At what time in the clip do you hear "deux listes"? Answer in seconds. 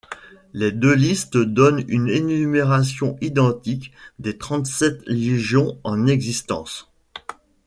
0.71-1.37